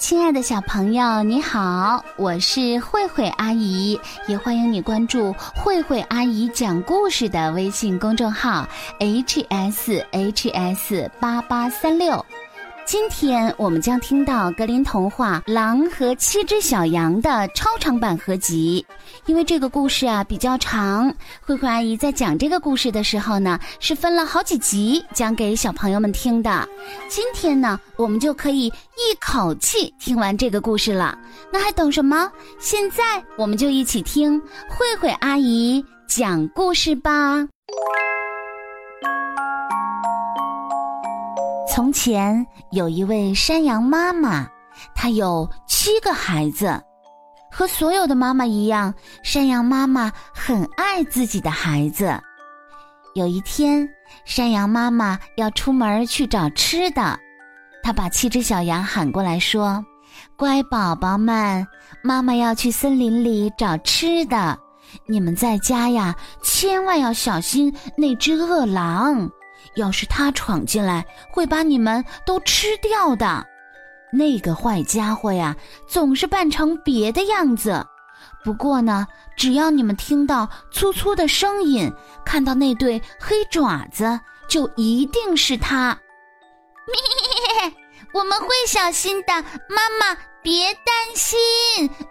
[0.00, 8.66] 亲爱的小朋友，你好，我是慧慧阿姨，也欢迎你关注慧慧阿姨讲故事的微信公众号
[8.98, 12.24] h s h s 八八三六。
[12.90, 18.84] 今天我们将听到格林童话《狼和七只小羊》的超长版合集。
[19.26, 26.68] 因为这个故事啊比较长，慧慧阿姨在讲这个故事的时候呢，是分了好几集讲给小朋友们听的。
[27.08, 31.16] 今天呢，我们就可以一口气听完这个故事了。
[31.52, 32.28] 那还等什么？
[32.58, 34.36] 现在我们就一起听
[34.68, 37.46] 慧慧阿姨讲故事吧。
[41.72, 44.44] 从前有一位山羊妈妈，
[44.92, 46.82] 她有七个孩子。
[47.48, 52.20] 和所有的妈妈一样，山羊妈妈很爱自己的孩子。
[53.14, 53.88] 有一天，
[54.24, 57.16] 山羊妈妈要出门去找吃的，
[57.84, 59.84] 她把七只小羊喊过来说
[60.36, 61.64] ：“乖宝宝们，
[62.02, 64.58] 妈妈要去森林里找吃的，
[65.06, 69.30] 你们在家呀，千万要小心那只饿狼，
[69.74, 73.46] 要是他闯进来，会把你们都吃掉的。”
[74.12, 77.86] 那个坏家伙呀，总是扮成别的样子。
[78.42, 81.92] 不过呢，只要你们听到粗粗的声音，
[82.24, 84.18] 看到那对黑爪子，
[84.48, 85.96] 就一定是他。
[86.86, 87.72] 咩，
[88.12, 89.32] 我们会小心的，
[89.68, 91.38] 妈妈别担心。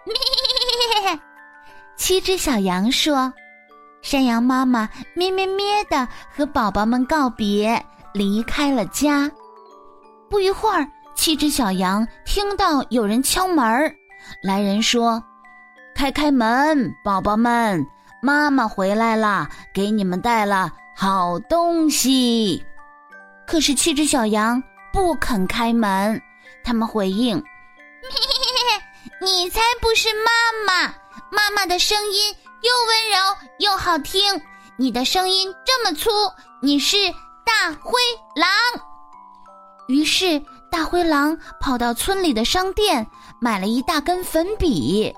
[0.06, 1.20] 咩，
[1.98, 3.30] 七只小羊说。
[4.02, 9.30] 山羊妈妈咩咩咩的和宝宝们告别，离开了家。
[10.28, 10.86] 不一会儿。
[11.16, 13.94] 七只小羊听到有人敲门，
[14.42, 15.22] 来人说
[15.94, 17.86] ：“开开门，宝宝们，
[18.22, 22.64] 妈妈回来了，给你们带了好东西。”
[23.46, 24.62] 可是七只小羊
[24.94, 26.18] 不肯开门，
[26.64, 27.36] 他们回应
[29.20, 30.30] ：“你才不是妈
[30.66, 30.94] 妈！
[31.30, 34.22] 妈妈的声音又温柔又好听，
[34.76, 36.10] 你的声音这么粗，
[36.62, 36.96] 你是
[37.44, 37.98] 大灰
[38.36, 38.48] 狼。”
[39.88, 40.42] 于是。
[40.72, 43.04] 大灰狼跑到村里的商店，
[43.40, 45.12] 买了一大根粉笔。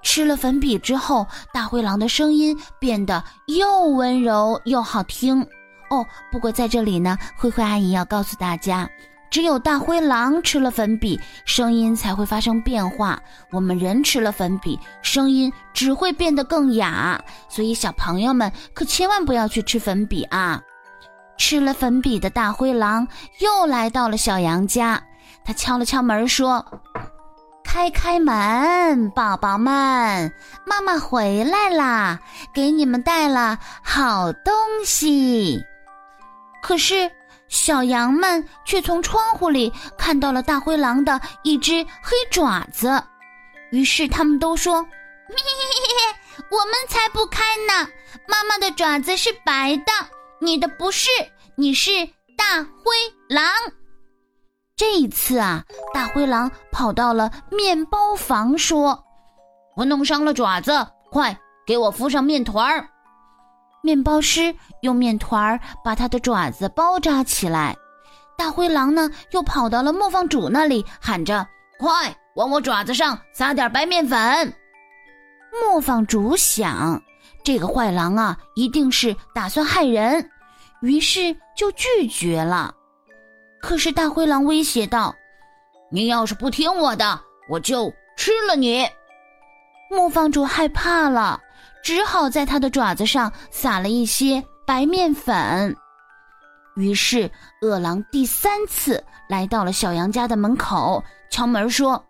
[0.00, 5.42] 吃了粉笔之后，大灰狼的声音变得又温柔又好听。
[5.90, 8.88] 哦，不过在这里呢，灰灰阿姨要告诉大家，
[9.34, 13.18] 只有大灰狼吃了粉笔，声音才会发生变化。
[13.50, 17.20] 我们人吃了粉笔，声音只会变得更哑。
[17.48, 20.62] 所以小朋友们可千万不要去吃粉笔啊！
[21.36, 23.08] 吃了粉笔的大灰狼
[23.40, 25.02] 又来到了小羊家，
[25.44, 26.64] 他敲了敲门说
[27.66, 30.32] ：“开开门，宝宝们，
[30.64, 32.20] 妈妈回来啦，
[32.54, 35.60] 给你们带了好东西。”
[36.62, 37.10] 可是
[37.54, 43.00] 小羊们却从窗户里看到了大灰狼的一只黑爪子，
[43.70, 44.74] 于是他们都说
[46.50, 47.88] ：“我们才不开呢，
[48.26, 49.92] 妈妈的爪子是白的。”
[50.42, 51.08] 你的不是，
[51.56, 51.90] 你是
[52.36, 52.92] 大灰
[53.28, 53.46] 狼。
[54.76, 55.62] 这一次啊，
[55.94, 59.00] 大灰狼跑到了面包房，说
[59.76, 62.88] ：“我弄伤了爪子，快给我敷上面团儿。”
[63.84, 67.76] 面包师用面团儿把他的爪子包扎起来。
[68.34, 71.46] 大灰狼呢，又跑到了磨坊主那里，喊着
[71.78, 74.18] ：“快往我爪子上撒点白面粉。”
[75.70, 77.00] 磨坊主想，
[77.44, 80.30] 这个坏狼啊，一定是打算害人。
[80.80, 82.74] 于是就拒绝了，
[83.60, 85.14] 可是大灰狼威胁道
[85.92, 88.88] ：“你要是不听我的，我就吃了你。”
[89.90, 91.40] 磨坊主害怕了，
[91.84, 95.76] 只好在他的爪子上撒了一些白面粉。
[96.76, 97.30] 于是
[97.60, 101.00] 饿狼第三次来到了小羊家的门口，
[101.30, 102.02] 敲门说：“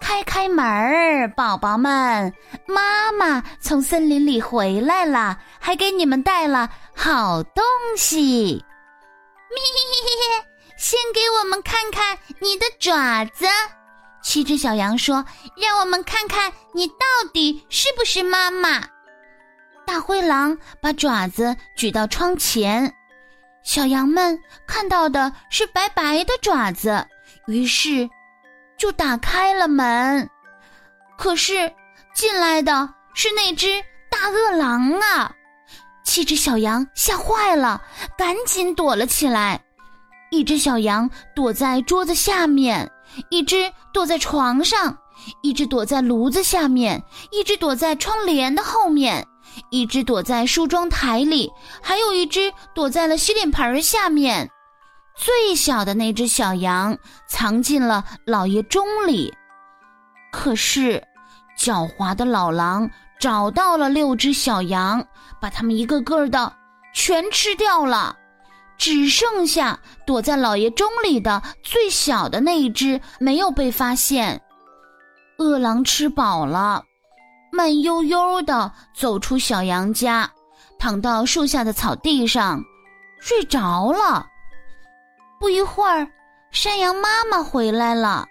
[0.00, 2.30] 开开门儿，宝宝们，
[2.66, 7.64] 妈妈从森林里回来了，还给你们带了。”好东
[7.96, 8.62] 西，
[9.50, 9.56] 咪，
[10.76, 13.46] 先给我们看看你的爪子。
[14.22, 15.24] 七只小羊说
[15.56, 18.82] ：“让我们看看你到底是不是妈妈。”
[19.96, 22.94] 大灰狼把爪子举到窗前，
[23.62, 27.08] 小羊们看到的是白白的爪子，
[27.46, 28.06] 于是
[28.76, 30.28] 就打开了门。
[31.16, 31.72] 可是
[32.14, 35.32] 进来的是那只大饿狼啊！
[36.04, 37.80] 七只小羊吓坏了，
[38.18, 39.58] 赶紧躲了起来。
[40.30, 42.92] 一只小羊躲在桌子下面，
[43.30, 44.98] 一只躲在床上，
[45.42, 49.26] 一只躲在炉子下面，一只躲在窗帘的后面，
[49.70, 54.50] 一只躲在梳妆台里，还有一只躲在了洗脸盆下面。
[55.16, 59.34] 最小的那只小羊藏进了老爷钟里。
[60.30, 61.02] 可是，
[61.58, 65.06] 狡猾的老狼找到了六只小羊，
[65.40, 66.52] 把它们一个个的
[66.92, 68.14] 全吃掉了，
[68.76, 74.42] 只剩下躲在老爷钟里的最小的那一只没有被发现。
[75.38, 76.84] 饿狼吃饱了，
[77.56, 80.30] 慢悠悠地走出小羊家，
[80.78, 82.62] 躺到树下的草地上，
[83.18, 84.26] 睡着了。
[85.40, 86.06] 不一会儿，
[86.50, 88.26] 山羊妈妈回来了，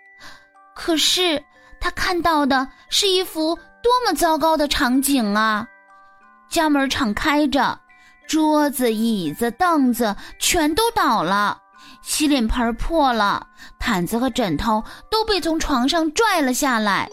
[0.76, 1.44] 可是。
[1.78, 5.68] 他看到的是一幅多么糟糕的场景啊！
[6.50, 7.80] 家门敞开着，
[8.28, 11.56] 桌子、椅子、凳子全都倒了，
[12.02, 13.46] 洗脸盆破了，
[13.78, 17.08] 毯子和枕头都被从床上拽了下来。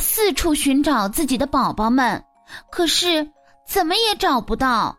[0.00, 2.24] 四处寻找自己的宝宝们，
[2.70, 3.30] 可是
[3.66, 4.96] 怎么也找不到。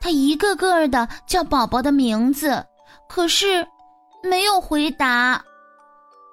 [0.00, 2.64] 他一个个的叫宝宝的名字，
[3.08, 3.66] 可是
[4.22, 5.44] 没有回答。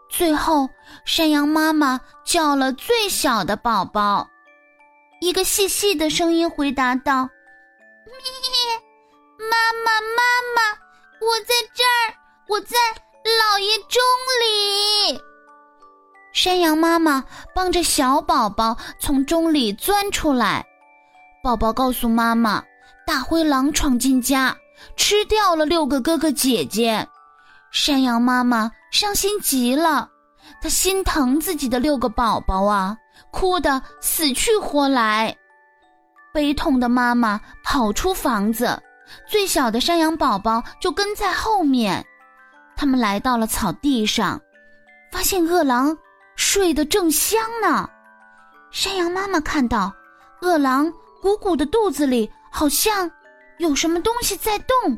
[0.09, 0.69] 最后，
[1.03, 4.25] 山羊妈妈叫了最小的宝宝，
[5.19, 7.27] 一个细细的声音回答道
[8.07, 8.13] ：“咪，
[9.37, 10.23] 妈妈，妈
[10.55, 10.71] 妈，
[11.19, 12.15] 我在这儿，
[12.47, 12.77] 我在
[13.37, 14.01] 老爷钟
[14.41, 15.21] 里。”
[16.37, 17.23] 山羊妈妈
[17.55, 20.63] 帮着小宝宝从钟里钻出来，
[21.41, 22.63] 宝宝告诉妈妈
[23.07, 24.55] ：“大灰狼闯进家，
[24.95, 27.07] 吃掉了六个哥哥姐姐。”
[27.73, 30.07] 山羊妈妈伤心极了，
[30.61, 32.95] 她心疼自己的六个宝宝啊，
[33.31, 35.35] 哭得死去活来。
[36.31, 38.79] 悲痛的妈妈跑出房子，
[39.27, 42.05] 最小的山羊宝宝就跟在后面。
[42.75, 44.39] 他们来到了草地上，
[45.11, 45.97] 发现饿狼
[46.37, 47.89] 睡得正香呢。
[48.71, 49.93] 山羊妈妈看到
[50.41, 50.89] 饿狼
[51.21, 53.11] 鼓鼓的肚子里好像
[53.57, 54.97] 有什么东西在动，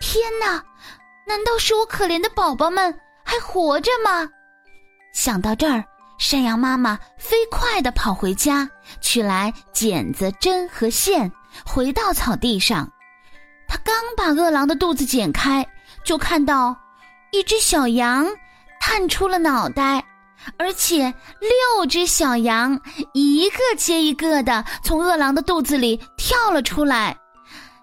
[0.00, 0.62] 天哪！
[1.24, 2.92] 难道是我可怜的宝宝们
[3.24, 4.28] 还活着吗？
[5.14, 5.84] 想到这儿，
[6.18, 8.68] 山羊妈妈飞快地跑回家，
[9.00, 11.30] 取来剪子、针和线，
[11.64, 12.90] 回到草地上。
[13.68, 15.64] 他刚把饿狼的肚子剪开，
[16.04, 16.76] 就看到
[17.30, 18.26] 一只小羊
[18.80, 20.04] 探出了脑袋，
[20.56, 22.80] 而且六只小羊
[23.14, 27.16] 一个接一个的从饿狼的肚子里跳了出来。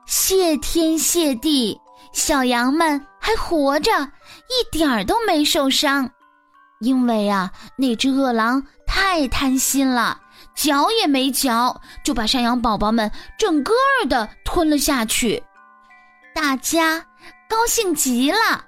[0.05, 1.79] 谢天谢地，
[2.13, 3.05] 小羊们！
[3.21, 6.09] 还活着，一点儿都没受伤，
[6.79, 10.17] 因为啊，那只饿狼太贪心了，
[10.55, 13.73] 嚼也没嚼，就把山羊宝宝们整个
[14.07, 15.43] 的吞了下去。
[16.33, 17.05] 大家
[17.49, 18.63] 高兴极了，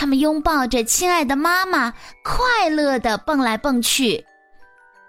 [0.00, 1.92] 他们拥抱着亲爱的妈妈，
[2.24, 4.24] 快乐的蹦来蹦去。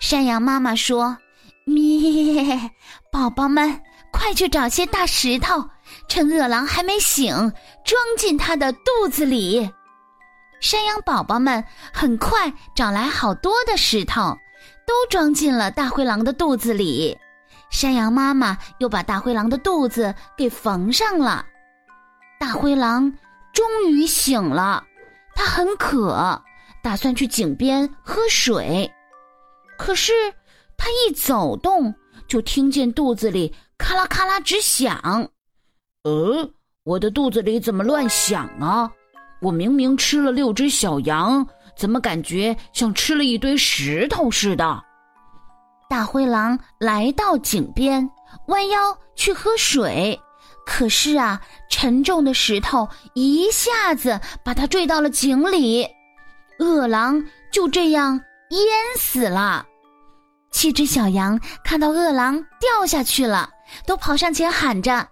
[0.01, 1.17] 山羊妈妈说
[1.63, 2.69] ：“咩，
[3.09, 5.69] 宝宝们，快去找些大石头。”
[6.09, 7.33] 趁饿狼还没醒，
[7.85, 9.71] 装进他的肚子里。
[10.59, 14.37] 山羊宝宝们很快找来好多的石头，
[14.85, 17.17] 都装进了大灰狼的肚子里。
[17.69, 21.45] 山羊妈妈又把大灰狼的肚子给缝上了。
[22.37, 23.13] 大灰狼
[23.53, 24.83] 终于醒了，
[25.35, 26.41] 他很渴，
[26.81, 28.89] 打算去井边喝水。
[29.77, 30.13] 可是
[30.77, 31.93] 他一走动，
[32.27, 34.97] 就听见肚子里咔啦咔啦直响。
[36.03, 36.49] 呃，
[36.83, 38.91] 我的肚子里怎么乱响啊？
[39.41, 44.83] 我明明吃了六只小羊，怎么感觉像吃了一堆石头似的？
[45.89, 48.09] 大灰狼来到井边，
[48.47, 50.19] 弯腰去喝水，
[50.65, 55.87] 可是啊，沉重的石头一下子把它坠到了井里，
[56.59, 58.59] 饿狼就这样淹
[58.97, 59.65] 死了。
[60.51, 63.49] 七只小羊看到饿狼掉下去了。
[63.85, 65.07] 都跑上前喊着：“饿狼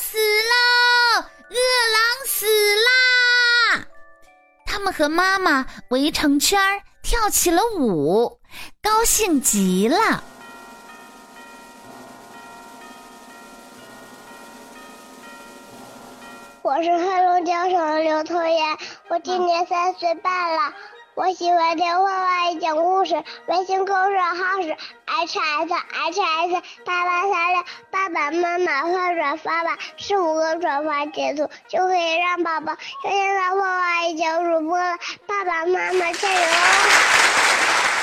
[0.00, 1.24] 死喽！
[1.50, 1.58] 饿
[1.92, 2.46] 狼死
[2.76, 3.84] 啦！”
[4.64, 8.38] 他们和妈妈围成圈儿跳起了舞，
[8.80, 10.22] 高兴极了。
[16.68, 18.76] 我是黑龙江省的刘彤妍，
[19.08, 20.74] 我今年三岁半了。
[21.14, 23.24] 我喜欢听坏坏阿姨讲故事。
[23.46, 34.98] 微信公众号是 h s h s 八八三六，爸爸妈妈快转发吧，十五个转发截图就可以让宝宝听见坏坏阿姨讲主播了。
[35.26, 37.17] 爸爸妈妈加油！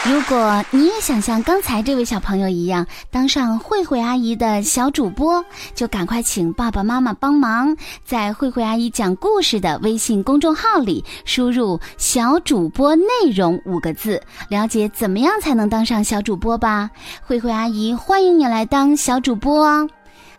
[0.08, 5.44] 如果你也想像刚才这位小朋友一样当上慧慧阿姨的小主播，
[5.74, 16.92] 就赶快请爸爸妈妈帮忙，在慧慧阿姨讲故事的微信公众号里输入“小主播内容”五个字，了解怎么样才能当上小主播吧。
[17.24, 19.90] 慧慧阿姨欢迎你来当小主播哦。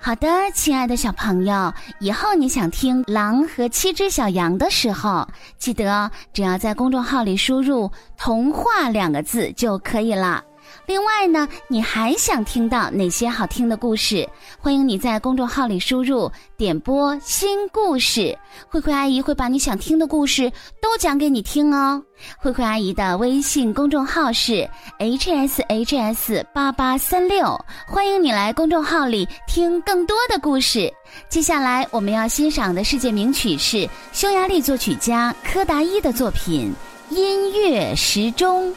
[0.06, 5.26] 好的，亲爱的小朋友，以后你想听《狼和七只小羊》的时候，
[5.58, 10.44] 记得只要在公众号里输入“童话”两个字就可以了。
[10.86, 14.28] 另外呢，你还想听到哪些好听的故事？
[14.58, 18.36] 欢迎你在公众号里输入“点播新故事”，
[18.70, 22.02] 慧慧阿姨会把你想听的故事都讲给你听哦。
[22.38, 24.68] 慧慧阿姨的微信公众号是
[24.98, 30.92] hshs 八八三六，欢迎你来公众号里听更多的故事。
[31.28, 36.72] 接下来我们要欣赏的世界名曲是匈牙利作曲家柯达伊的作品
[37.14, 38.70] 《音乐时钟》。